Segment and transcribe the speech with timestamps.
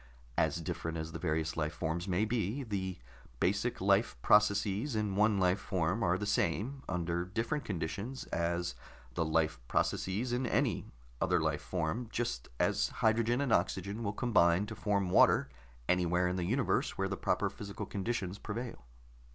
[0.35, 2.97] "As different as the various life forms may be, the
[3.39, 8.73] basic life processes in one life form are the same, under different conditions, as
[9.13, 10.87] the life processes in any
[11.21, 15.49] other life form, just as hydrogen and oxygen will combine to form water
[15.87, 18.83] anywhere in the universe where the proper physical conditions prevail."